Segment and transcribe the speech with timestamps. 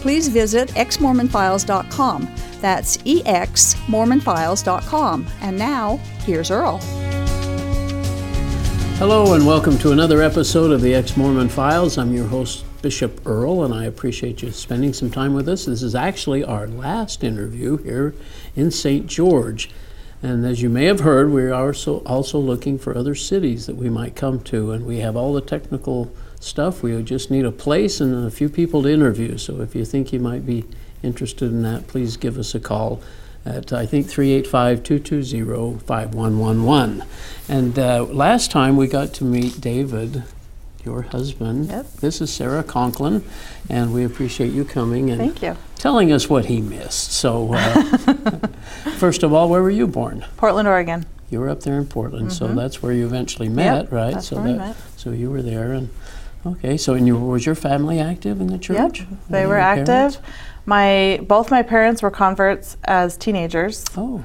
[0.00, 2.34] please visit exmormonfiles.com.
[2.60, 5.26] That's exmormonfiles.com.
[5.40, 6.80] And now, here's Earl.
[9.00, 11.96] Hello, and welcome to another episode of the Ex Mormon Files.
[11.96, 15.64] I'm your host, Bishop Earl, and I appreciate you spending some time with us.
[15.64, 18.14] This is actually our last interview here
[18.54, 19.06] in St.
[19.06, 19.70] George.
[20.22, 23.76] And as you may have heard, we are also, also looking for other cities that
[23.76, 26.82] we might come to, and we have all the technical stuff.
[26.82, 29.38] We just need a place and a few people to interview.
[29.38, 30.64] So if you think you might be
[31.02, 33.00] interested in that, please give us a call
[33.44, 37.04] at I think 385 220 5111.
[37.48, 40.24] And uh, last time we got to meet David,
[40.84, 41.68] your husband.
[41.68, 41.92] Yep.
[41.96, 43.24] This is Sara Conklin,
[43.68, 45.56] and we appreciate you coming and Thank you.
[45.76, 47.12] telling us what he missed.
[47.12, 47.82] So, uh,
[48.96, 50.24] first of all, where were you born?
[50.36, 51.06] Portland, Oregon.
[51.30, 54.06] You were up there in Portland, so that's where you eventually met, right?
[54.06, 54.14] Mm-hmm.
[54.14, 54.76] that's so where we that, met.
[54.96, 55.90] So you were there, and
[56.46, 56.76] okay.
[56.76, 59.00] So, you, was your family active in the church?
[59.00, 59.86] Yep, they Were active.
[59.86, 60.18] parents?
[60.66, 64.22] My both my parents were converts as teenagers, Oh,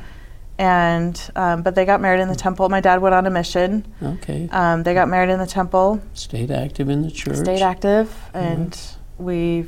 [0.58, 2.68] and um, but they got married in the temple.
[2.70, 3.86] My dad went on a mission.
[4.02, 4.48] okay.
[4.52, 7.38] Um, they got married in the temple, Stayed active in the church.
[7.38, 8.78] stayed active, and
[9.18, 9.68] we.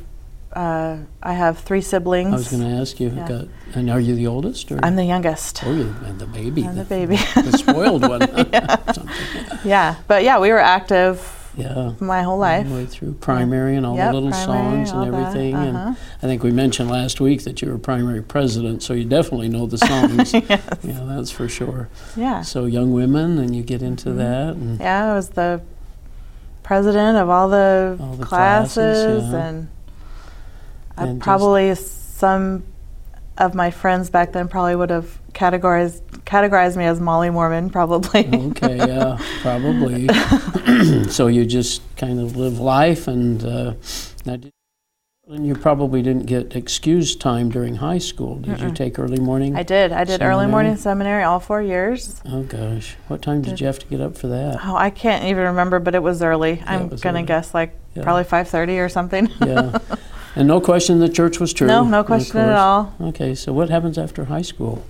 [0.50, 2.32] Uh, I have three siblings.
[2.32, 3.28] I was going to ask you, Yeah.
[3.28, 4.72] got, and are you the oldest?
[4.72, 4.80] Or?
[4.82, 5.62] I'm the youngest.
[5.64, 6.64] Oh, you and the baby.
[6.64, 7.16] I'm the baby.
[7.34, 8.22] the spoiled one.
[8.94, 9.58] Something.
[9.62, 11.20] Yeah, but yeah, we were active
[11.58, 11.92] Yeah.
[12.00, 12.68] my whole All life.
[12.68, 15.54] the way through primary and all Yep, the little songs all and everything.
[15.54, 15.88] uh-huh.
[15.88, 19.48] And I think we mentioned last week that you were primary president, so you definitely
[19.48, 20.32] know the songs.
[20.32, 20.62] yes.
[20.82, 21.88] Yeah, that's for sure.
[22.16, 22.42] Yeah.
[22.42, 24.18] So young women, and you get into Mm-hmm.
[24.18, 25.60] that, and Yeah, I was the
[26.62, 29.46] president of all the, All the classes, classes, yeah.
[29.48, 29.68] and,
[30.96, 32.64] And probably some
[33.36, 38.28] of my friends back then probably would have categorized categorized me as Molly Mormon, probably.
[38.50, 40.08] okay, yeah, probably.
[41.08, 43.72] so you just kind of live life, and uh,
[45.30, 48.36] and you probably didn't get excused time during high school.
[48.36, 48.74] Did you Mm-mm.
[48.76, 49.56] take early morning?
[49.56, 49.92] I did.
[49.92, 52.20] I did early morning seminary all four years.
[52.26, 54.58] Oh gosh, what time did Did- you have to get up for that?
[54.64, 56.52] Oh, I can't even remember, but it was early.
[56.52, 57.26] it I'm was gonna early.
[57.26, 58.02] guess like Yeah.
[58.04, 59.28] probably 5:30 or something.
[59.40, 59.78] yeah,
[60.36, 61.66] and no question the church was true.
[61.66, 62.94] no, no question at all.
[63.00, 64.84] Okay, so what happens after high school?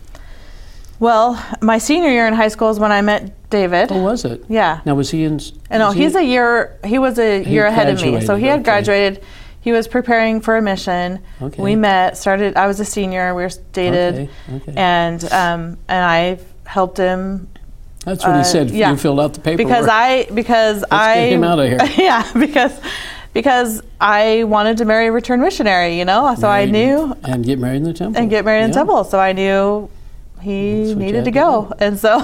[1.00, 3.90] Well, my senior year in high school is when I met David.
[3.90, 4.44] What was it?
[4.48, 4.80] Yeah.
[4.84, 5.36] Now was he in?
[5.36, 6.76] s- Uh, No, was he- he's a year.
[6.84, 8.64] He was a He year ahead of me, so he had okay.
[8.64, 9.22] graduated.
[9.60, 11.20] He was preparing for a mission.
[11.42, 11.62] Okay.
[11.62, 12.16] We met.
[12.16, 12.56] Started.
[12.56, 13.34] I was a senior.
[13.34, 14.72] We were dated, Okay, okay.
[14.76, 17.48] and um, and I helped him
[18.04, 18.70] That's what he uh, said.
[18.70, 18.90] yeah.
[18.90, 19.68] You filled out the paperwork.
[19.68, 21.78] because I because I get him of here.
[22.04, 22.72] yeah, because
[23.34, 25.98] because I wanted to marry a return missionary.
[25.98, 28.20] You know, so I knew and get married in the temple.
[28.20, 28.74] and get married in Yeah.
[28.74, 29.04] temple.
[29.04, 29.88] So I knew
[30.40, 32.20] he needed to go, and so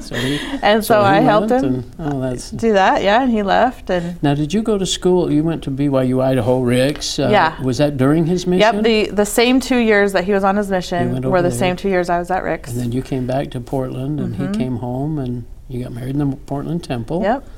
[0.00, 2.50] So he, and so, he I helped him and- oh, that's.
[2.50, 3.02] do that.
[3.02, 4.22] Yeah, and he left and.
[4.22, 5.32] Now, did you go to school?
[5.32, 7.18] You went to BYU Idaho Ricks.
[7.18, 7.60] Uh, Yeah.
[7.62, 8.74] Was that during his mission?
[8.76, 11.58] Yep, the, the same two years that he was on his mission were the there.
[11.58, 12.70] same two years I was at Ricks.
[12.72, 14.52] And then you came back to Portland, and Mhm.
[14.52, 17.22] he came home, and you got married in the Portland Temple.
[17.22, 17.48] Yep,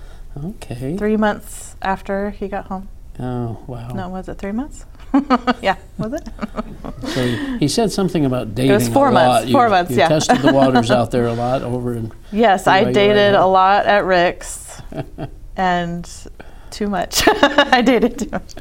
[0.44, 0.96] Okay.
[0.96, 2.88] three months after he got home.
[3.18, 3.88] Oh wow.
[3.94, 4.84] No, was it three months?
[5.62, 6.28] yeah, was it?
[7.08, 8.70] So he, he said something about dating.
[8.72, 9.46] It was four a months, lot.
[9.46, 10.08] You- four months, you yeah.
[10.08, 12.12] tested the waters out there a lot over in.
[12.32, 14.80] yes, I dated a lot at Ricks
[15.56, 16.08] and
[16.70, 17.22] too much.
[17.26, 18.54] I dated too much.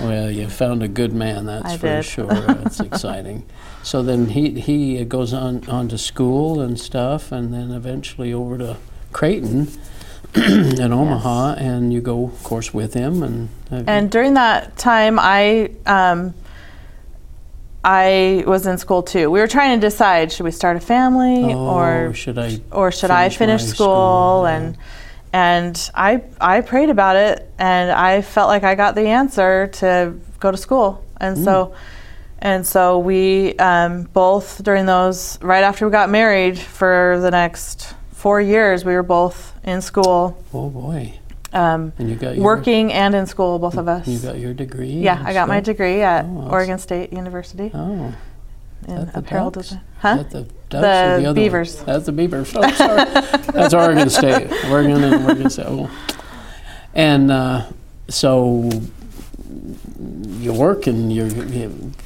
[0.00, 1.46] Well, you found a good man.
[1.46, 2.04] That's I for did.
[2.04, 2.26] sure.
[2.26, 3.46] That's exciting.
[3.82, 8.56] So then he he goes on on to school and stuff, and then eventually over
[8.58, 8.76] to
[9.12, 9.68] Creighton
[10.82, 13.22] in Omaha, and you go, of course, with him.
[13.22, 16.34] And And during that time, I um,
[17.84, 19.30] I was in school too.
[19.30, 22.60] We were trying to decide should we start a family oh, or should I?
[22.72, 23.86] or should I finish finish school?
[23.86, 24.56] school, yeah.
[24.56, 24.76] And
[25.32, 30.14] and I I prayed about it, and I felt like I got the answer to
[30.40, 31.44] go to school, and Mm.
[31.44, 31.74] so
[32.38, 37.94] and so we um, both during those right after we got married for the next
[38.24, 40.22] four years, we were both in school,
[40.54, 41.12] Oh boy!
[41.52, 44.08] um, And you got your, working and in school, both of us.
[44.08, 44.94] You got your degree.
[45.08, 48.14] yeah, I got my degree at Oh, Oregon State University Oh,
[48.88, 49.68] in the apparel Ducks?
[49.68, 49.82] design.
[50.04, 50.16] Huh?
[50.36, 50.80] the Ducks or
[51.16, 51.76] The the other Beavers.
[51.76, 51.86] One?
[51.86, 52.48] That's the Beavers.
[52.56, 53.04] Oh, sorry.
[53.56, 54.48] That's Oregon State.
[54.72, 55.66] Oregon and Oregon State.
[55.68, 55.90] Oh.
[56.94, 57.66] And uh,
[58.08, 58.70] so
[60.44, 61.24] you work and you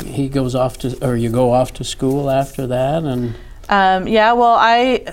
[0.04, 3.34] he goes off to or you go off to school after that and
[3.68, 5.04] Um, yeah, well, I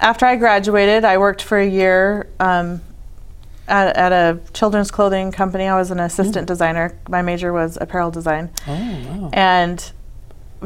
[0.00, 2.80] after I graduated, I worked for a year um,
[3.68, 5.66] at, at a children's clothing company.
[5.66, 6.98] I was an assistant designer.
[7.08, 9.92] My major was apparel design, oh wow and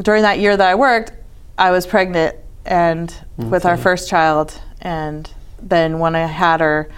[0.02, 1.12] during that year that I worked,
[1.56, 2.34] I was pregnant
[2.64, 4.60] and with our first child.
[4.80, 5.30] And
[5.62, 6.90] then when I had her,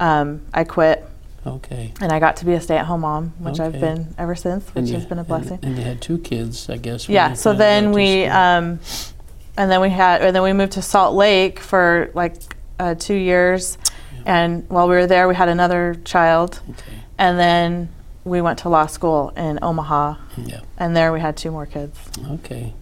[0.00, 1.04] um, I quit
[1.46, 4.76] okay and I got to be a stay-at-home mom, which I've been ever since, which
[4.86, 5.58] And has been a blessing.
[5.62, 8.80] and, you had two kids I guess yeah so then we um,
[9.58, 12.34] and then we had and then we moved to salt lake for like
[12.78, 13.76] uh, two years.
[14.24, 16.60] And while we were there we had another child.
[16.70, 16.98] Okay.
[17.18, 17.88] And then
[18.24, 20.16] we went to law school in omaha.
[20.36, 20.60] Yeah.
[20.78, 21.98] And there we had two more kids.
[22.30, 22.72] Okay.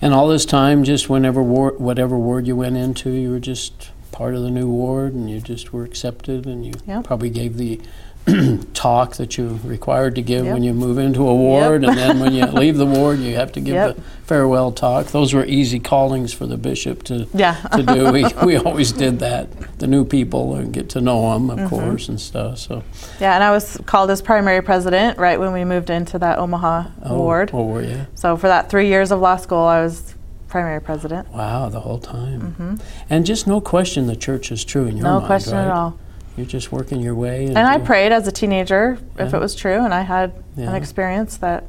[0.00, 3.90] And all this time, just whenever ward, whatever ward you went into, you were just
[4.12, 7.04] part of the new ward, and you just were accepted, and you Yep.
[7.04, 7.80] probably gave the
[8.74, 12.32] talk that you're required to give when you move into a ward, and then when
[12.32, 13.96] you leave the ward, you have to give Yep.
[13.96, 15.06] the farewell talk.
[15.08, 18.10] Those were easy callings for the bishop to yeah to do.
[18.12, 19.78] We we always did that.
[19.78, 21.64] The new people and get to know them, Mm-hmm.
[21.64, 22.58] of course, and stuff.
[22.58, 22.82] So
[23.20, 26.84] yeah and i was called as primary president right when we moved into that omaha
[27.04, 28.06] oh, ward Oh, were you?
[28.14, 30.14] so for that three years of law school i was
[30.48, 32.78] primary president Wow, the whole time.
[33.10, 35.14] And just no question, the church is true in your Mm-hmm.
[35.14, 35.98] no mind, question at all
[36.36, 37.46] You're just working your way.
[37.46, 40.70] And I prayed as a teenager if it was true, and I had Yeah.
[40.70, 41.64] an experience that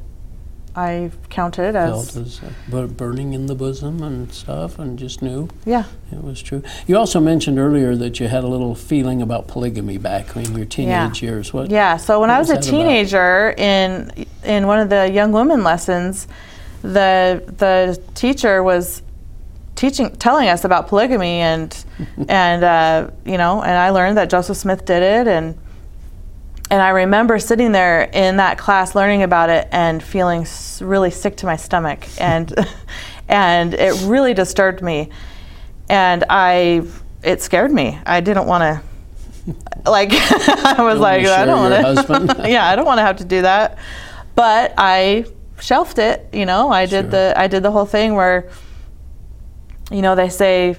[0.74, 5.48] I counted felt as as uh, burning in the bosom and stuff, and just knew
[5.64, 6.62] yeah, it was true.
[6.86, 10.66] You also mentioned earlier that you had a little feeling about polygamy back in your
[10.66, 11.54] teenage years.
[11.54, 11.70] What?
[11.70, 11.96] yeah.
[11.96, 12.78] So when I was, was a that about?
[12.78, 16.28] teenager in in one of the young women lessons,
[16.82, 19.00] the the teacher was
[19.76, 21.84] teaching telling us about polygamy and
[22.28, 25.56] and uh, you know and I learned that Joseph Smith did it and
[26.68, 30.44] and I remember sitting there in that class learning about it and feeling
[30.80, 32.52] really sick to my stomach and
[33.28, 35.10] and it really disturbed me
[35.88, 36.82] and I
[37.22, 37.98] it scared me.
[38.06, 38.82] I didn't want to
[39.90, 43.24] like I was like I don't want to yeah, I don't want to have to
[43.24, 43.78] do that.
[44.34, 45.24] But I
[45.60, 46.70] shelved it, you know.
[46.70, 47.10] I did Sure.
[47.10, 48.48] the I did the whole thing where
[49.90, 50.76] you know, they say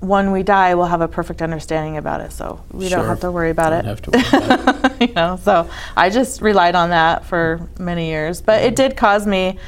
[0.00, 2.30] when we die we'll have a perfect understanding about it.
[2.30, 5.00] So we don't have to worry about Don't it have to worry about it.
[5.08, 9.26] you know so i just relied on that for many years but it did cause
[9.26, 9.58] me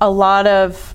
[0.00, 0.94] a lot of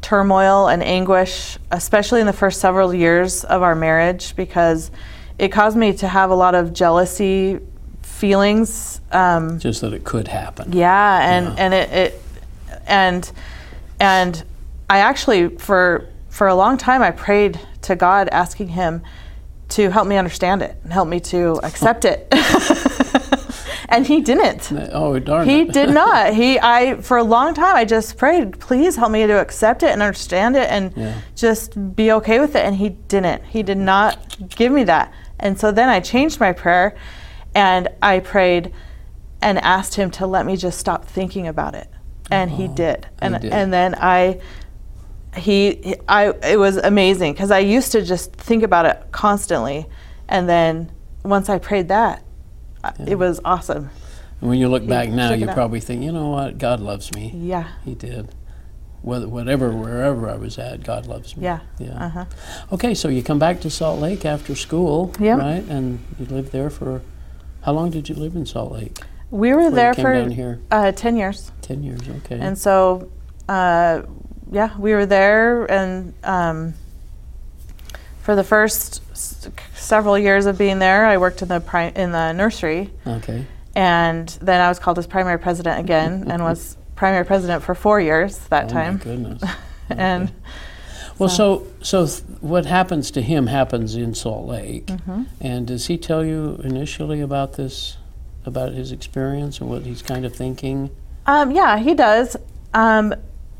[0.00, 4.90] turmoil and anguish especially in the first several years of our marriage because
[5.38, 7.60] it caused me to have a lot of jealousy
[8.02, 10.72] feelings um, Just that it could happen.
[10.72, 11.54] yeah, and Yeah.
[11.64, 12.22] and it, it
[12.88, 13.32] and
[14.00, 14.42] and
[14.90, 19.02] I actually for for a long time I prayed to God asking him
[19.70, 22.26] to help me understand it and help me to accept it.
[23.90, 24.72] and he didn't.
[24.92, 25.50] Oh darn it.
[25.52, 25.72] He it!
[25.72, 26.32] did not.
[26.40, 29.90] He I for a long time I just prayed, please help me to accept it
[29.90, 31.14] and understand it and Yeah.
[31.34, 33.44] just be okay with it and he didn't.
[33.44, 35.12] He did not give me that.
[35.40, 36.96] And so then I changed my prayer
[37.54, 38.72] and I prayed
[39.40, 41.88] and asked him to let me just stop thinking about it.
[42.30, 43.04] And he Oh, did.
[43.04, 43.52] he And did.
[43.52, 44.40] and then I
[45.36, 49.86] he I it was amazing cuz I used to just think about it constantly
[50.28, 50.90] and then
[51.24, 52.22] once I prayed that
[52.84, 52.92] Yeah.
[53.08, 53.90] it was awesome.
[54.40, 56.58] And when you look back now, you probably think, you know what?
[56.58, 57.32] God loves me.
[57.34, 57.64] Yeah.
[57.84, 58.28] He did.
[59.02, 61.42] Whether, whatever, wherever I was at, God loves me.
[61.44, 61.60] Yeah.
[61.78, 62.04] Yeah.
[62.06, 62.24] Uh-huh.
[62.72, 65.34] Okay, so you come back to Salt Lake after school, Yeah.
[65.36, 65.64] right?
[65.68, 67.02] And you lived there for
[67.62, 69.00] how long did you live in Salt Lake?
[69.30, 70.14] We were there for
[70.70, 71.50] uh, 10 years.
[71.60, 72.00] ten years.
[72.24, 72.38] Okay.
[72.38, 73.08] And so,
[73.48, 74.02] uh,
[74.50, 76.74] yeah, we were there, and um,
[78.22, 82.12] for the first s- several years of being there, I worked in the pri- in
[82.12, 83.46] the nursery, okay.
[83.74, 88.00] and then I was called as primary president again, and was primary president for four
[88.00, 88.94] years that oh time.
[88.98, 89.42] my goodness.
[89.90, 90.34] And Okay.
[91.18, 94.86] Well, so so th- what happens to him happens in Salt Lake.
[94.86, 95.22] Mm-hmm.
[95.40, 97.96] And does he tell you initially about this,
[98.44, 100.90] about his experience and what he's kind of thinking?
[101.26, 102.36] Um, yeah, he does.
[102.74, 103.14] Um,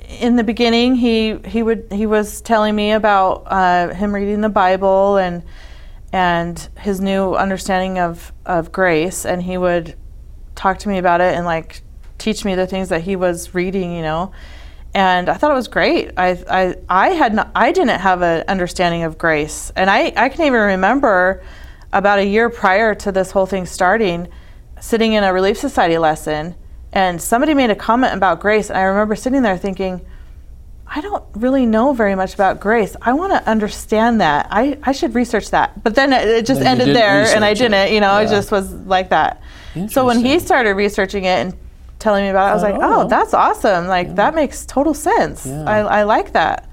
[0.09, 4.49] in the beginning, he he would he was telling me about uh, him reading the
[4.49, 5.43] Bible and
[6.12, 9.95] and his new understanding of of grace, and he would
[10.55, 11.83] talk to me about it and like
[12.17, 14.33] teach me the things that he was reading, you know.
[14.95, 16.12] And I thought it was great.
[16.17, 20.31] I I I had not, I didn't have an understanding of grace, and I I
[20.31, 21.43] can even remember
[21.93, 24.29] about a year prior to this whole thing starting,
[24.81, 26.55] sitting in a Relief Society lesson,
[26.92, 30.00] and somebody made a comment about grace, and I remember sitting there thinking.
[30.90, 32.97] I don't really know very much about grace.
[33.02, 34.49] I want to understand that.
[34.50, 35.85] I, I should research that.
[35.85, 37.92] But then it, it just Then ended there, and I didn't.
[37.92, 38.26] You know, Yeah.
[38.26, 39.42] it just was like that.
[39.90, 41.54] So when he started researching it and
[41.99, 43.87] telling me about it, I was like, oh, that's awesome.
[43.87, 45.45] Like, that makes total sense.
[45.45, 45.64] Yeah.
[45.64, 46.66] I, I like that.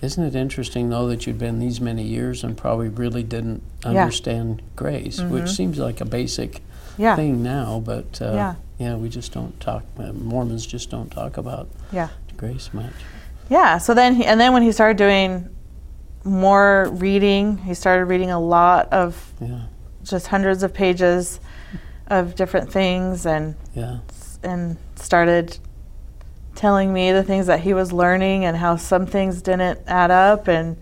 [0.00, 3.88] Isn't it interesting, though, that you'd been these many years and probably really didn't Yeah.
[3.88, 3.98] Mm-hmm.
[3.98, 6.60] understand grace, which seems like a basic
[6.96, 7.16] Yeah.
[7.16, 8.96] thing now, but uh, Yeah.
[8.96, 12.08] we just don't talk, uh, Mormons just don't talk about Yeah.
[12.36, 12.94] grace much.
[13.50, 13.78] Yeah.
[13.78, 15.48] So then, he, and then when he started doing
[16.24, 19.60] more reading, he started reading a lot of Yeah,
[20.02, 21.40] just hundreds of pages
[22.08, 23.98] of different things and yeah.
[24.42, 25.58] and started
[26.54, 30.48] telling me the things that he was learning and how some things didn't add up
[30.48, 30.76] and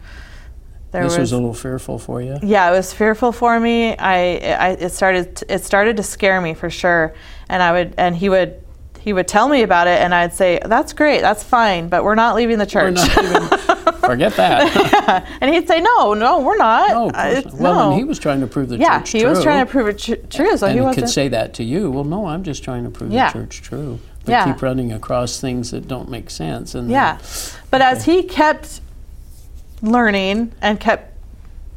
[0.91, 2.39] there this was, was a little fearful for you.
[2.43, 6.55] yeah it was fearful for me I, I it started it started to scare me
[6.55, 7.15] for sure
[7.49, 8.63] and i would and he would
[9.01, 12.15] he would tell me about it and i'd say that's great that's fine but we're
[12.15, 13.49] not leaving the We're church not even,
[14.09, 14.75] forget that.
[14.75, 15.27] yeah.
[15.43, 17.55] and he'd say no no we're not no, of course not.
[17.55, 17.91] well, no.
[17.91, 19.29] and he was trying to prove the yeah church he true.
[19.31, 21.65] was trying to prove it tr- true so and he he could say that to
[21.65, 21.91] you.
[21.91, 23.31] Well, no, I'm just trying to prove Yeah.
[23.33, 23.99] the church true.
[24.25, 24.53] But Yeah.
[24.53, 26.75] keep running across things that don't make sense.
[26.75, 27.19] And then yeah
[27.71, 28.81] but as he kept
[29.83, 31.13] learning and kept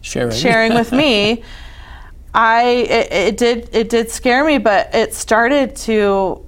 [0.01, 0.31] sharing.
[0.35, 1.43] sharing with me
[2.33, 6.43] i it, it did it did scare me but it started to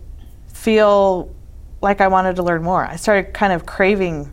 [0.47, 1.33] feel
[1.81, 4.31] like i wanted to learn more i started kind of craving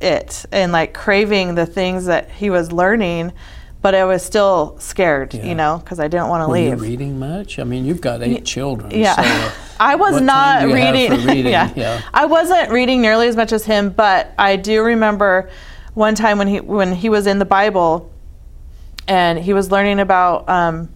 [0.00, 3.32] it and like craving the things that he was learning
[3.80, 5.44] but i was still scared Yeah.
[5.44, 7.58] you know because i didn't want to Were you leave reading much?
[7.58, 8.90] I mean, you've got eight children.
[8.90, 9.14] yeah.
[9.14, 11.26] So, uh, I was not do you have reading.
[11.26, 11.52] reading?
[11.52, 11.70] yeah.
[11.76, 12.02] Yeah.
[12.12, 15.50] I wasn't reading nearly as much as him, but I do remember
[15.94, 18.12] one time when he when he was in the Bible,
[19.08, 20.88] and he was learning about um,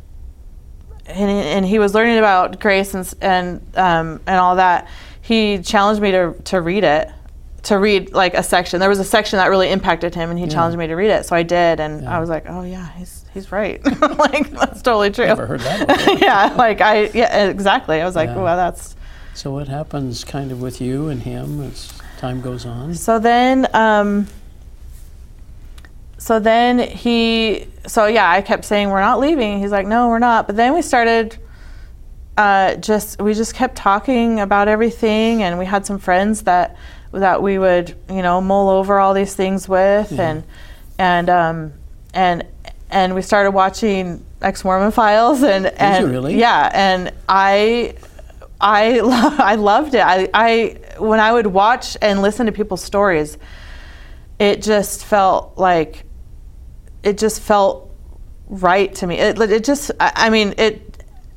[1.07, 4.89] and, and he was learning about grace and and um, and all that.
[5.21, 7.11] He challenged me to to read it,
[7.65, 8.81] to read like a section.
[8.81, 11.27] There was a section that really impacted him, and he challenged me to read it.
[11.27, 13.85] So I did, and I was like, oh yeah, he's he's right.
[14.01, 15.27] like that's totally true.
[15.27, 16.15] Never heard that before.
[16.19, 18.01] yeah, like I yeah exactly.
[18.01, 18.43] I was like, Yeah.
[18.43, 18.97] well, that's
[19.35, 22.95] So what happens kind of with you and him as time goes on?
[22.95, 24.27] so then um
[26.19, 30.19] so then he so yeah i kept saying we're not leaving he's like no we're
[30.19, 31.39] not but then we started
[32.37, 36.77] uh, just we just kept talking about everything and we had some friends that
[37.11, 40.31] that we would you know mull over all these things with Yeah.
[40.31, 40.45] and
[40.99, 41.73] and um
[42.15, 42.45] and
[42.91, 46.37] and we started watching ex mormon files and and you really?
[46.39, 47.95] yeah and i
[48.61, 52.85] i lo- i loved it i i when i would watch and listen to people's
[52.85, 53.37] stories
[54.39, 56.05] it just felt like
[57.03, 57.91] it just felt
[58.49, 59.19] right to me.
[59.19, 60.83] It, it just, I, I mean, it.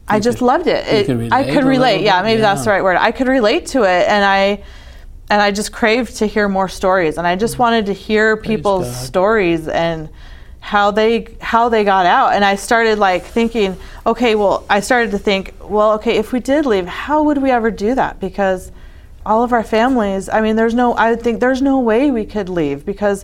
[0.08, 0.86] I just could- loved it.
[0.88, 2.02] it could I could relate.
[2.04, 2.98] Yeah, maybe that's the right word.
[2.98, 4.64] I could relate to it, and I,
[5.30, 8.94] and I just craved to hear more stories, and I just wanted to hear people's
[8.94, 10.10] stories and
[10.60, 12.34] how they how they got out.
[12.34, 16.40] And I started like thinking, okay, well, I started to think, well, okay, if we
[16.42, 18.20] did leave, how would we ever do that?
[18.20, 18.72] Because
[19.24, 22.50] all of our families i mean there's no i think there's no way we could
[22.50, 23.24] leave because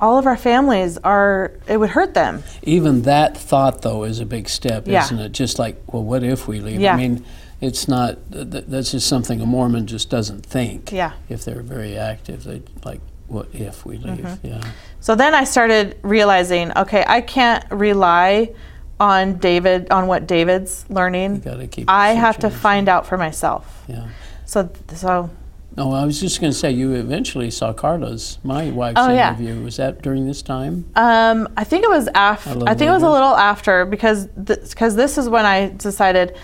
[0.00, 4.26] all of our families are it would hurt them Even that thought, though, is a
[4.26, 5.04] big step, Yeah.
[5.04, 5.32] isn't it?
[5.32, 6.80] Just like, well, what if we leave?
[6.80, 6.94] Yeah.
[6.94, 7.24] I mean,
[7.60, 10.90] it's not, th- th- that's just something a Mormon just doesn't think.
[10.92, 11.12] Yeah.
[11.28, 14.24] If they're very active, they like, what if we leave?
[14.24, 14.46] Mm-hmm.
[14.46, 14.60] Yeah.
[14.98, 18.52] so then i started realizing okay i can't rely
[18.98, 21.88] on david on what david's learning You got to keep.
[21.88, 24.08] i have to find out for myself Yeah.
[24.46, 25.30] so so
[25.76, 29.34] No, I was just going to say, you eventually saw Carla's, my wife's Oh, yeah.
[29.34, 29.62] interview.
[29.62, 30.86] Was that during this time?
[30.96, 32.50] Um, I think it was after.
[32.68, 36.36] I think it was a little after because because this is when I decided,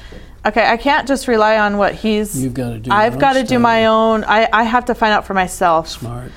[0.46, 2.40] okay, I can't just rely on what he's.
[2.40, 2.90] You've got to do.
[2.92, 4.24] I've got to do my own.
[4.24, 5.88] I, I have to find out for myself.
[5.88, 6.32] Smart.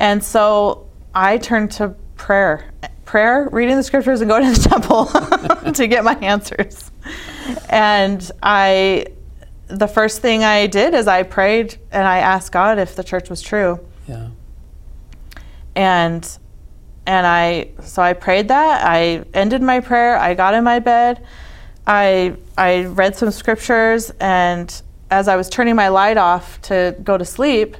[0.00, 2.70] And so I turned to prayer,
[3.04, 5.06] prayer, reading the scriptures, and going to the temple
[5.72, 6.90] to get my answers.
[7.70, 9.06] And I,
[9.78, 13.30] the first thing I did is I prayed and I asked God if the church
[13.30, 13.80] was true.
[14.08, 14.28] Yeah.
[15.74, 16.38] and
[17.06, 18.84] and I so I prayed that.
[18.86, 20.16] I ended my prayer.
[20.16, 21.24] I got in my bed.
[21.86, 24.10] I I read some scriptures.
[24.20, 27.76] And as I was turning my light off to go to sleep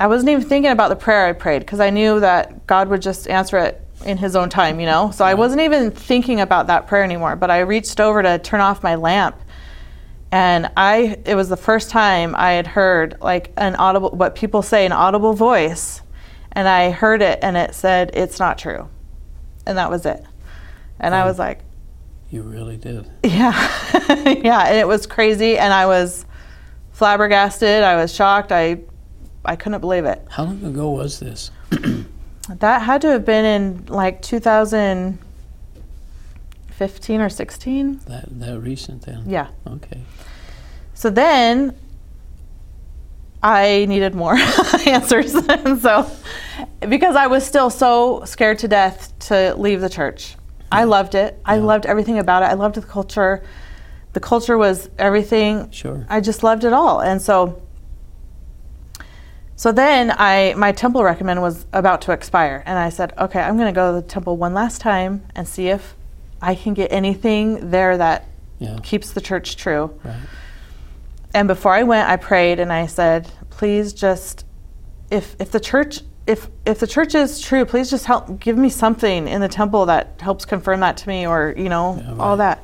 [0.00, 3.02] I wasn't even thinking about the prayer I prayed because I knew that God would
[3.02, 5.10] just answer it in his own time you know?
[5.12, 8.60] So I wasn't even thinking about that prayer anymore but I reached over to turn
[8.60, 9.36] off my lamp
[10.32, 14.62] and I it was the first time I had heard like an audible what people
[14.62, 16.00] say an audible voice
[16.52, 18.88] and I heard it and it said it's not true
[19.66, 20.24] and that was it
[20.98, 21.26] and I Oh.
[21.26, 21.60] was like
[22.30, 23.08] You really did.
[23.22, 23.52] yeah
[24.26, 26.24] yeah and it was crazy and I was
[26.92, 28.78] flabbergasted I was shocked I
[29.44, 31.50] I couldn't believe it How long ago was this?
[32.48, 35.18] that had to have been in like 2000
[36.70, 38.00] 15 or 16.
[38.08, 39.22] That that recent then.
[39.28, 39.48] Yeah.
[39.66, 40.00] Okay.
[41.02, 41.74] So then
[43.42, 44.34] I needed more
[44.86, 45.34] answers.
[45.34, 46.08] and so,
[46.88, 50.36] because I was still so scared to death to leave the church,
[50.70, 51.40] I loved it.
[51.44, 52.46] I loved everything about it.
[52.46, 53.42] I loved the culture.
[54.12, 55.72] The culture was everything.
[55.72, 56.06] Sure.
[56.08, 57.00] I just loved it all.
[57.00, 57.60] And so,
[59.56, 63.56] so then I my temple recommend was about to expire, and I said, okay, I'm
[63.56, 65.96] going to go to the temple one last time and see if
[66.40, 68.28] I can get anything there that
[68.60, 68.78] Yeah.
[68.84, 69.98] keeps the church true.
[70.04, 70.14] Right.
[71.34, 74.44] And before I went, I prayed and I said, please just,
[75.10, 78.68] if if the church if if the church is true, please just help give me
[78.68, 82.36] something in the temple that helps confirm that to me, or you know Yeah, all
[82.36, 82.62] that.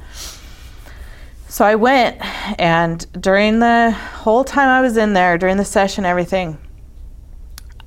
[1.48, 2.18] So I went,
[2.60, 6.58] and during the whole time I was in there, during the session, everything,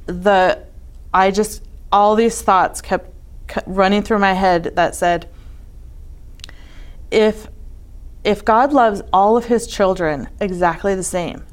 [0.07, 0.65] the
[1.13, 3.11] I just all these thoughts kept,
[3.47, 5.29] kept running through my head that said,
[7.11, 7.47] if
[8.23, 11.43] if God loves all of his children exactly the same,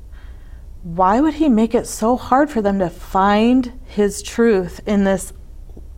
[0.83, 5.33] why would he make it so hard for them to find his truth in this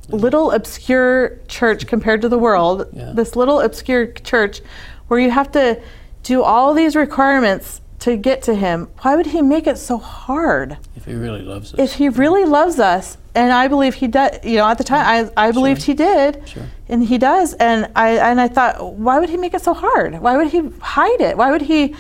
[0.09, 2.89] little obscure church compared to the world?
[2.93, 3.13] Yeah.
[3.15, 4.61] This little obscure church
[5.09, 5.81] where you have to
[6.23, 8.89] do all these requirements to get to him.
[9.03, 10.79] Why would he make it so hard?
[10.97, 11.79] If he really loves us.
[11.81, 15.31] If he really loves us, and I believe he does, you know, at the time
[15.37, 16.65] I, I believed he did, Sure.
[16.89, 20.19] and he does, and I and I thought, why would he make it so hard?
[20.21, 21.37] Why would he hide it?
[21.37, 21.95] Why would he?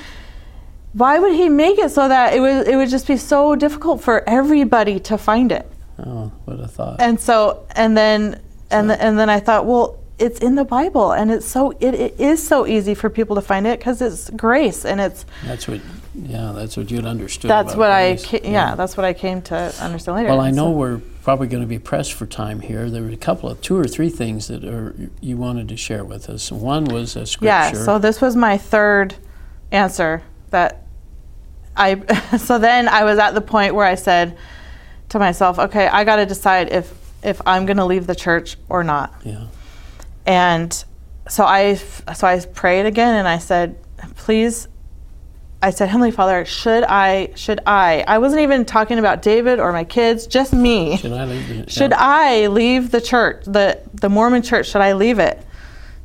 [0.92, 4.02] Why would he make it so that it would it would just be so difficult
[4.02, 5.70] for everybody to find it?
[6.00, 6.96] oh, what a thought.
[7.00, 8.40] And so and then
[8.72, 11.94] and the, and then I thought, well, it's in the Bible, and it's so it,
[11.94, 15.66] it is so easy for people to find it because it's grace, and it's that's
[15.66, 15.80] what.
[16.12, 17.48] Yeah, that's what you'd understood.
[17.48, 20.30] that's what I ca- yeah, that's what I came to understand later.
[20.30, 22.90] Well, I know so- we're probably going to be pressed for time here.
[22.90, 26.04] There were a couple of two or three things that are you wanted to share
[26.04, 26.50] with us.
[26.50, 27.46] One was a scripture.
[27.46, 29.14] Yeah, so this was my third
[29.70, 30.84] answer that
[31.76, 34.36] I so then I was at the point where I said
[35.10, 38.56] to myself, okay, I got to decide if if I'm going to leave the church
[38.68, 39.14] or not.
[39.24, 39.46] yeah.
[40.30, 40.84] And
[41.28, 43.76] so I so I prayed again and I said,
[44.16, 44.68] please
[45.62, 49.72] I said, Heavenly Father, should I should I I wasn't even talking about David or
[49.72, 50.96] my kids, just me.
[50.96, 51.48] Should I leave?
[51.48, 51.96] The, Should yeah.
[51.98, 54.70] I leave the church, the the Mormon church?
[54.70, 55.44] Should I leave it?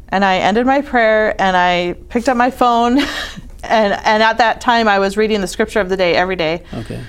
[0.09, 2.97] And I ended my prayer and I picked up my phone,
[3.63, 6.63] and and at that time I was reading the scripture of the day every day
[6.73, 7.01] Okay.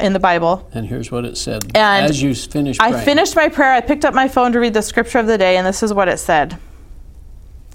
[0.00, 0.68] In the Bible.
[0.72, 1.64] And here's what it said.
[1.76, 3.72] And As you finished I finished my prayer.
[3.72, 5.92] I picked up my phone to read the scripture of the day, and this is
[5.92, 6.58] what it said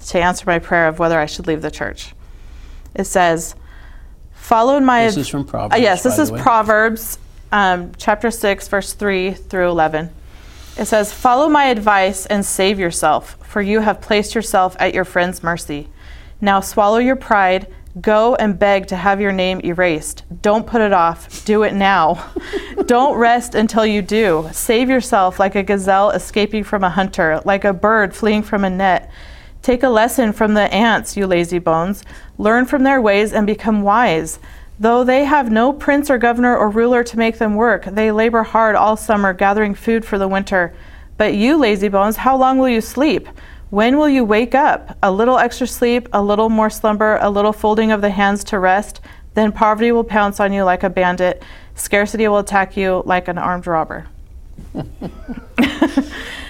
[0.06, 2.14] to answer my prayer of whether I should leave the church.
[2.94, 3.54] It says,
[4.32, 5.74] "Followed my This is from Proverbs.
[5.74, 6.30] Uh, yes, this is.
[6.30, 7.18] Proverbs,
[7.52, 10.10] um, chapter 6, verse 3 through 11.
[10.78, 15.04] It says, Follow my advice and save yourself, for you have placed yourself at your
[15.04, 15.88] friend's mercy.
[16.40, 17.66] Now swallow your pride.
[18.00, 20.22] Go and beg to have your name erased.
[20.42, 21.44] Don't put it off.
[21.44, 22.30] Do it now.
[22.86, 24.48] Don't rest until you do.
[24.52, 28.70] Save yourself like a gazelle escaping from a hunter, like a bird fleeing from a
[28.70, 29.10] net.
[29.60, 32.04] Take a lesson from the ants, you lazy bones.
[32.38, 34.38] Learn from their ways and become wise.
[34.78, 38.44] Though they have no prince or governor or ruler to make them work, they labor
[38.44, 40.72] hard all summer, gathering food for the winter.
[41.18, 43.28] But you, lazy bones, how long will you sleep?
[43.70, 44.96] When will you wake up?
[45.02, 48.58] A little extra sleep, a little more slumber, a little folding of the hands to
[48.58, 49.00] rest.
[49.34, 51.42] Then poverty will pounce on you like a bandit.
[51.76, 54.06] Scarcity will attack you like an armed robber.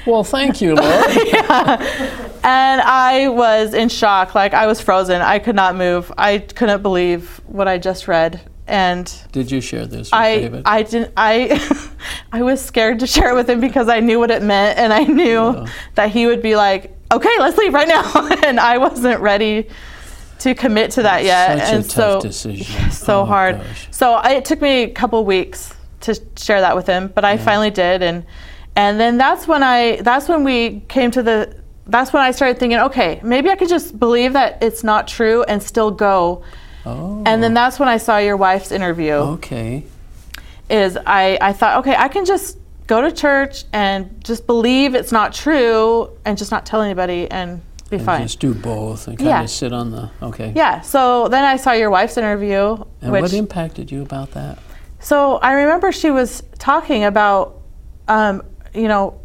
[0.07, 1.05] Well, thank you, Lord.
[2.43, 4.35] And I was in shock.
[4.35, 5.21] Like I was frozen.
[5.21, 6.11] I could not move.
[6.17, 8.41] I couldn't believe what I just read.
[8.67, 10.63] And Did you share this with I, David?
[10.65, 11.13] I didn't.
[11.19, 11.91] I,
[12.33, 14.91] I was scared to share it with him because I knew what it meant, and
[14.91, 15.67] I knew Yeah.
[15.97, 19.69] that he would be like, "Okay, let's leave right now," and I wasn't ready
[20.41, 21.59] to commit to that yet.
[21.59, 22.91] Such a and tough so, decision.
[22.93, 23.59] so Oh, hard.
[23.59, 23.89] gosh.
[23.91, 27.37] So I, it took me a couple weeks to share that with him, but I
[27.37, 28.25] finally did, and
[28.77, 32.59] and then that's when I that's when we came to the that's when I started
[32.59, 36.45] thinking, okay, maybe I could just believe that it's not true and still go.
[36.87, 37.23] Oh.
[37.27, 37.55] And then oh.
[37.55, 39.13] that's when I saw your wife's interview.
[39.13, 39.85] Okay.
[40.71, 42.59] Is I I thought, okay, I can just
[42.91, 47.63] go to church and just believe it's not true and just not tell anybody and
[47.89, 48.23] be And fine.
[48.23, 49.43] just do both and kind Yeah.
[49.45, 50.11] of sit on the.
[50.21, 50.53] Okay.
[50.57, 50.81] yeah.
[50.81, 54.59] So then I saw your wife's interview, And which what impacted you about that?
[54.99, 57.61] So I remember she was talking about,
[58.09, 58.43] um,
[58.75, 59.21] you know,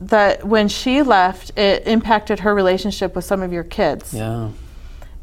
[0.00, 4.14] that when she left, it impacted her relationship with some of your kids.
[4.14, 4.50] Yeah.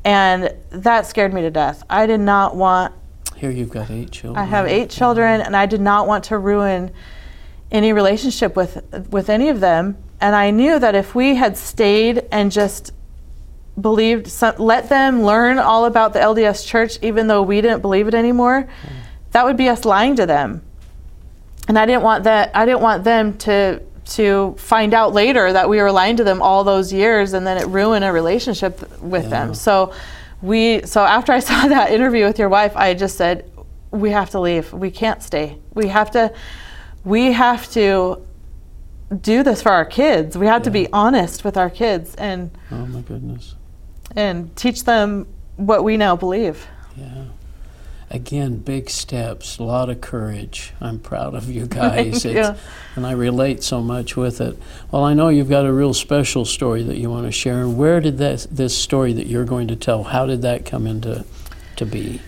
[0.04, 1.82] And that scared me to death.
[1.90, 2.94] I did not want,
[3.38, 4.38] Here you've got eight children.
[4.44, 6.92] I have eight children, and I did not want to ruin
[7.72, 9.98] any relationship with, with any of them.
[10.22, 12.94] And I knew that if we had stayed and just
[13.80, 18.08] believed some, let them learn all about the LDS church even though we didn't believe
[18.08, 18.96] it anymore hmm.
[19.32, 20.62] that would be us lying to them.
[21.68, 25.68] And I didn't want that I didn't want them to to find out later that
[25.68, 29.24] we were lying to them all those years and then it ruined a relationship with
[29.24, 29.30] Yeah.
[29.30, 29.92] them so
[30.42, 33.52] we so after I saw that interview with your wife I just said
[33.92, 34.74] we have to leave.
[34.74, 35.58] We can't stay.
[35.74, 36.34] We have to
[37.06, 38.22] we have to
[39.22, 42.86] do this for our kids we have to be honest with our kids and Oh
[42.88, 43.56] my goodness.
[44.16, 46.66] and teach them what we now believe
[46.98, 47.26] Yeah.
[48.12, 50.74] Again, big steps, a lot of courage.
[50.80, 52.24] I'm proud of you guys.
[52.24, 52.58] It's-
[52.96, 54.58] And I relate so much with it.
[54.92, 57.62] Well, I know you've got a real special story that you want to share.
[57.62, 60.86] And where did that, this story that you're going to tell, how did that come
[60.88, 61.26] into
[61.78, 62.22] to be?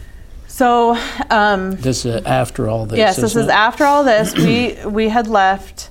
[0.58, 0.98] So
[1.30, 2.98] um, This is after all this.
[2.98, 3.54] yes this isn't it?
[3.54, 5.90] after all this we we had left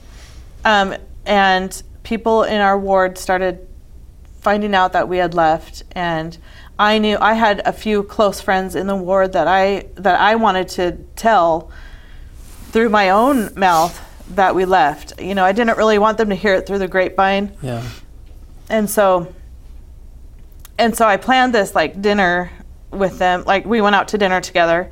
[0.65, 3.67] um, and people in our ward started
[4.41, 6.39] finding out that we had left and
[6.79, 10.35] i knew i had a few close friends in the ward that i that i
[10.35, 11.71] wanted to tell
[12.73, 13.95] through my own mouth
[14.35, 16.89] that we left you know i didn't really want them to hear it through the
[16.89, 17.83] grapevine Yeah.
[18.69, 19.33] and so
[20.79, 22.51] and so I planned this like dinner
[22.97, 23.45] with them.
[23.47, 24.91] Like we went out to dinner together,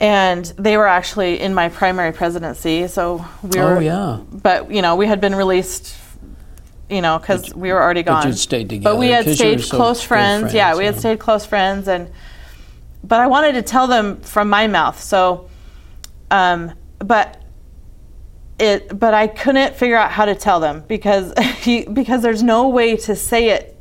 [0.00, 2.86] and they were actually in my primary presidency.
[2.88, 3.76] So we were.
[3.76, 4.20] Oh, yeah.
[4.30, 5.96] But you know, we had been released.
[6.88, 8.22] You know, because we were already gone.
[8.22, 10.54] but you'd stayed But we together, had you stayed so close good friends.
[10.54, 11.00] Yeah, friends, we had yeah.
[11.00, 12.08] stayed close friends, and
[13.02, 15.02] but I wanted to tell them from my mouth.
[15.02, 15.48] So,
[16.30, 17.42] um, but
[18.58, 22.68] it but I couldn't figure out how to tell them because he, because there's no
[22.68, 23.75] way to say it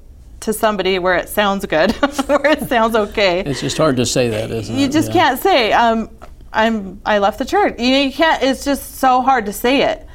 [0.45, 1.91] to somebody where it sounds good,
[2.27, 3.41] where it sounds okay.
[3.41, 4.79] It's just hard to say that, isn't it?
[4.79, 5.13] You just Yeah.
[5.13, 6.09] can't say um,
[6.53, 7.75] I'm I left the church.
[7.79, 8.41] You, you can't.
[8.43, 10.07] It's just so hard to say it.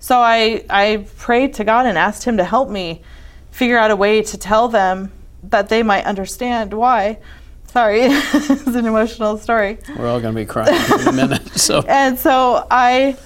[0.00, 3.02] So I I prayed to God and asked Him to help me
[3.50, 5.12] figure out a way to tell them
[5.44, 7.18] that they might understand why.
[7.66, 9.78] Sorry, it's an emotional story.
[9.98, 11.42] We're all going to be crying in a minute.
[11.58, 13.16] So, And so I,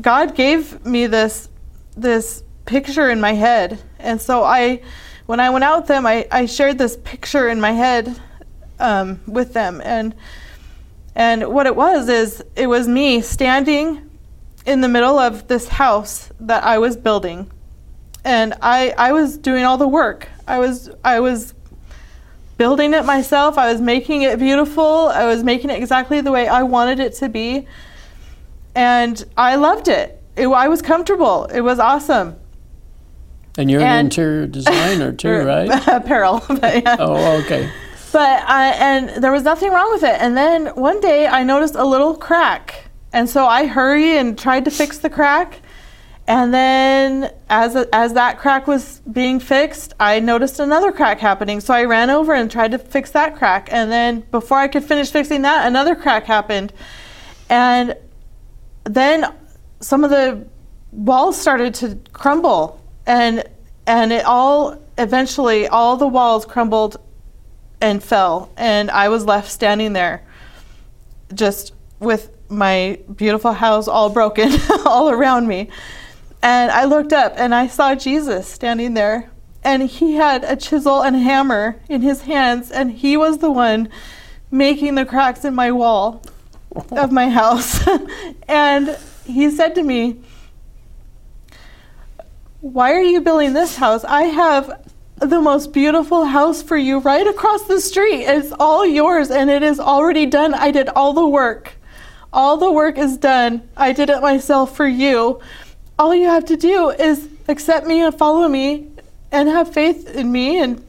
[0.00, 1.48] God gave me this
[1.96, 4.82] this picture in my head, and so I,
[5.26, 8.20] when I went out with them, I, I shared this picture in my head
[8.78, 10.14] um, with them, and
[11.14, 14.10] and what it was is it was me standing
[14.66, 17.50] in the middle of this house that I was building,
[18.24, 20.28] and I I was doing all the work.
[20.46, 21.54] I was I was
[22.56, 23.58] building it myself.
[23.58, 25.08] I was making it beautiful.
[25.08, 27.66] I was making it exactly the way I wanted it to be.
[28.74, 30.20] And I loved it.
[30.36, 31.44] it I was comfortable.
[31.46, 32.36] It was awesome.
[33.56, 35.68] And you're an interior designer too, right?
[35.88, 36.42] Apparel.
[36.48, 36.96] but yeah.
[36.98, 37.70] Oh, okay.
[38.12, 40.20] But I, and there was nothing wrong with it.
[40.20, 42.84] And then one day I noticed a little crack.
[43.12, 45.60] And so I hurried and tried to fix the crack.
[46.26, 51.60] And then as, as that crack was being fixed, I noticed another crack happening.
[51.60, 53.68] So I ran over and tried to fix that crack.
[53.72, 56.72] And then before I could finish fixing that, another crack happened.
[57.50, 57.96] And
[58.84, 59.34] then
[59.80, 60.46] some of the
[60.92, 63.44] walls started to crumble and
[63.86, 66.96] and it all eventually all the walls crumbled
[67.80, 70.24] and fell and I was left standing there
[71.34, 74.52] just with my beautiful house all broken
[74.86, 75.68] all around me.
[76.42, 79.30] And I looked up and I saw Jesus standing there
[79.62, 83.88] and he had a chisel and hammer in his hands and he was the one
[84.50, 86.22] making the cracks in my wall
[86.92, 87.86] of my house.
[88.48, 90.20] and he said to me,
[92.64, 94.04] Why are you building this house?
[94.04, 98.24] I have the most beautiful house for you right across the street.
[98.24, 100.54] It's all yours and it is already done.
[100.54, 101.74] I did all the work.
[102.32, 103.68] All the work is done.
[103.76, 105.42] I did it myself for you.
[105.98, 108.88] All you have to do is accept me and follow me
[109.30, 110.82] and have faith in me and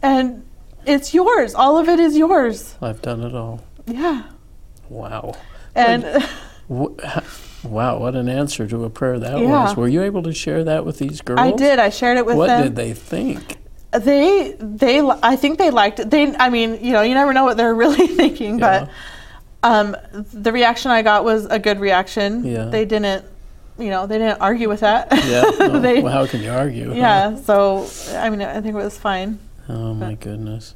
[0.00, 0.46] and
[0.86, 1.56] it's yours.
[1.56, 2.76] All of it is yours.
[2.80, 3.64] I've done it all.
[3.88, 4.22] Yeah.
[4.88, 5.34] Wow.
[5.74, 6.24] And
[7.64, 9.46] Wow, what an answer to a prayer that Yeah.
[9.64, 9.76] was.
[9.76, 11.40] Were you able to share that with these girls?
[11.40, 11.78] I did.
[11.78, 12.58] I shared it with What them.
[12.60, 13.56] What did they think?
[13.92, 16.10] They they I think they liked it.
[16.10, 18.86] They I mean, you know, you never know what they're really thinking, Yeah.
[19.62, 19.96] but um,
[20.32, 22.44] the reaction I got was a good reaction.
[22.44, 22.64] Yeah.
[22.66, 23.24] They didn't,
[23.78, 25.08] you know, they didn't argue with that.
[25.26, 25.42] Yeah.
[25.68, 26.88] no, They- well, how can you argue?
[26.90, 26.94] huh?
[26.96, 27.36] yeah.
[27.36, 29.38] So I mean, I think it was fine.
[29.68, 30.74] Oh my goodness.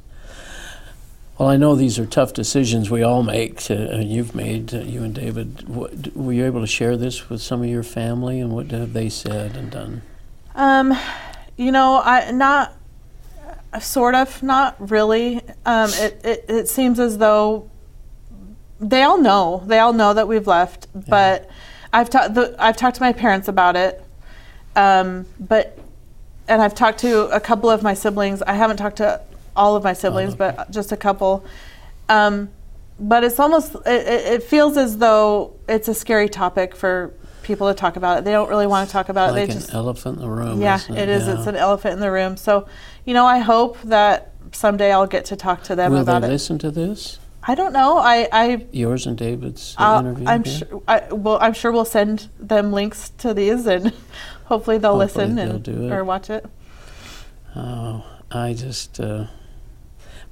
[1.39, 3.71] Well, I know these are tough decisions we all make.
[3.71, 5.69] Uh, and you've made uh, you and David.
[5.69, 8.91] What, were you able to share this with some of your family, and what have
[8.91, 10.01] they said and done?
[10.53, 10.93] Um,
[11.55, 12.75] you know, I not
[13.79, 15.39] sort of, not really.
[15.65, 17.69] Um, it, it it seems as though
[18.81, 19.63] they all know.
[19.65, 21.49] They all know that we've left, but
[21.93, 22.37] I've talked.
[22.37, 24.03] I've talked to my parents about it.
[24.75, 25.79] Um, but
[26.49, 28.41] and I've talked to a couple of my siblings.
[28.41, 29.21] I haven't talked to
[29.55, 30.53] all of my siblings, okay.
[30.55, 31.45] but just a couple.
[32.07, 32.49] Um,
[32.99, 37.67] but it's almost it, it it feels as though it's a scary topic for people
[37.67, 38.25] to talk about it.
[38.25, 39.47] They don't really want to talk about like it.
[39.47, 40.61] They an just elephant in the room.
[40.61, 41.27] yeah, isn't it is.
[41.27, 41.37] Yeah.
[41.37, 42.37] It's an elephant in the room.
[42.37, 42.67] So,
[43.05, 46.27] you know, I hope that someday I'll get to talk to them Will about they
[46.27, 46.31] it.
[46.31, 47.19] listen to this?
[47.43, 47.97] I don't know.
[47.97, 50.27] I I Yours and David's uh, interview?
[50.27, 50.57] I'm here?
[50.57, 50.83] sure.
[50.87, 53.93] I, well, I'm sure we'll send them links to these, and
[54.45, 55.91] hopefully they'll Hopefully listen they'll and it.
[55.91, 56.45] or watch it.
[57.55, 59.25] Oh, I just uh,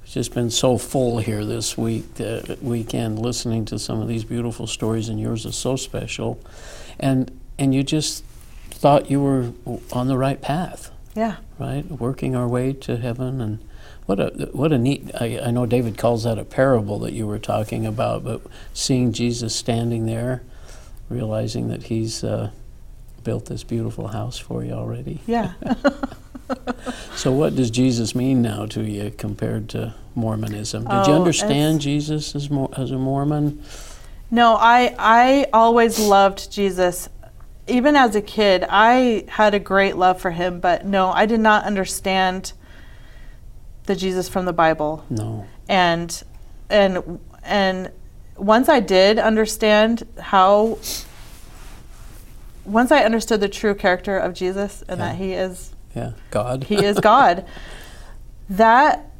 [0.08, 4.24] it's just been so full here this week, uh, weekend, listening to some of these
[4.24, 6.40] beautiful stories, and yours is so special,
[6.98, 8.24] and and you just
[8.70, 9.52] thought you were
[9.92, 11.36] on the right path, Yeah.
[11.58, 11.84] right?
[11.90, 13.58] Working our way to heaven, and
[14.06, 15.10] what a what a neat.
[15.20, 18.40] I, I know David calls that a parable that you were talking about, but
[18.72, 20.42] seeing Jesus standing there,
[21.10, 22.50] realizing that He's uh,
[23.24, 25.20] built this beautiful house for you already.
[25.26, 25.52] Yeah.
[27.18, 30.84] So, what does Jesus mean now to you compared to Mormonism?
[30.84, 33.60] Did you Oh, understand Jesus as, Mo- as a Mormon?
[34.30, 37.08] No, I I always loved Jesus.
[37.66, 41.40] Even as a kid, I had a great love for him, but no, I did
[41.40, 42.52] not understand
[43.86, 45.04] the Jesus from the Bible.
[45.10, 45.44] No.
[45.68, 46.22] And
[46.70, 47.90] and and
[48.36, 50.78] once I did understand how
[52.64, 56.12] once I understood the true character of Jesus and that he is Yeah.
[56.30, 56.64] God.
[56.64, 57.44] he is God.
[58.50, 59.10] that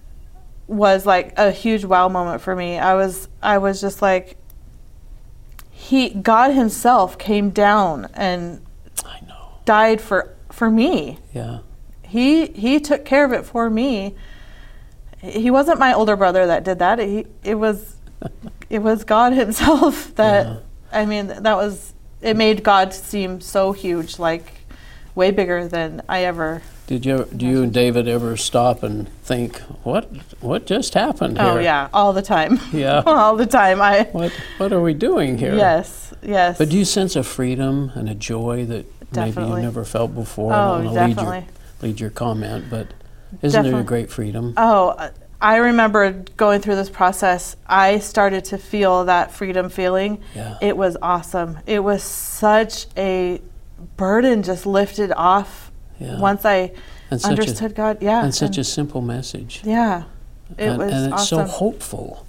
[0.67, 2.79] was like a huge wow moment for me.
[2.79, 4.37] I was I was just like
[5.71, 8.61] he God himself came down and
[9.05, 9.55] I know.
[9.65, 11.19] died for for me.
[11.33, 11.61] Yeah.
[12.03, 14.15] He he took care of it for me.
[15.23, 16.99] He wasn't my older brother that did that.
[16.99, 17.97] He it was
[18.71, 20.59] it was God himself that Yeah.
[20.93, 24.58] I mean that was it made God seem so huge like
[25.19, 27.29] way bigger than I ever Did you?
[27.37, 30.05] Do you and David ever stop and think, what?
[30.41, 31.53] What just happened oh, here?
[31.53, 32.59] Oh yeah, all the time.
[32.73, 33.03] Yeah.
[33.07, 33.83] all the time.
[33.83, 34.33] I What?
[34.57, 35.55] What are we doing here?
[35.55, 36.57] yes, yes.
[36.57, 40.55] But do you sense a freedom and a joy that maybe you never felt before?
[40.55, 41.39] Oh, I don't oh, want to lead definitely.
[41.39, 42.95] your, lead your comment, but
[43.43, 44.55] isn't there a great freedom?
[44.57, 47.57] Oh, I remember going through this process.
[47.67, 50.23] I started to feel that freedom feeling.
[50.35, 50.59] Yeah.
[50.63, 51.59] It was awesome.
[51.67, 53.43] It was such a
[53.97, 56.19] burden just lifted off Yeah.
[56.19, 56.73] once I
[57.11, 57.99] and understood God.
[58.01, 58.23] Yeah.
[58.25, 59.63] and such a simple message.
[59.65, 60.05] yeah.
[60.57, 61.47] It and, was and it's awesome.
[61.47, 62.27] so hopeful.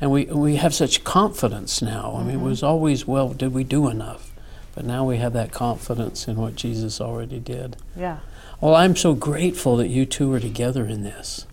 [0.00, 2.14] And we, we have such confidence now.
[2.16, 2.44] I mean, it Mm-hmm.
[2.44, 4.30] was always, well, did we do enough?
[4.74, 7.76] But now we have that confidence in what Jesus already did.
[7.96, 8.18] yeah.
[8.60, 11.46] Well, I'm so grateful that you two are together in this.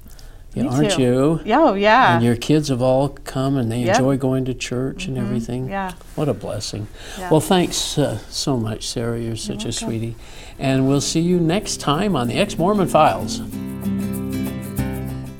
[0.56, 1.02] Yeah, aren't too.
[1.02, 1.40] you?
[1.46, 2.16] Yeah, oh, yeah.
[2.16, 3.96] And your kids have all come and they Yep.
[3.96, 5.68] enjoy going to church and everything.
[5.70, 5.94] yeah.
[6.16, 6.88] What a blessing.
[7.18, 7.30] Yeah.
[7.32, 9.20] Well, thanks uh, so much, Sara.
[9.20, 10.16] You're such a sweetie.
[10.60, 13.42] And we'll see you next time on the Ex Mormon Files.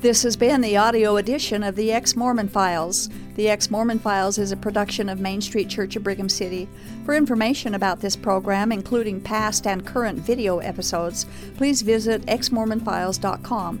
[0.00, 3.08] This has been the audio edition of the Ex Mormon Files.
[3.36, 6.68] The Ex Mormon Files is a production of Main Street Church of Brigham City.
[7.06, 11.24] For information about this program, including past and current video episodes,
[11.56, 13.80] please visit exmormonfiles.com.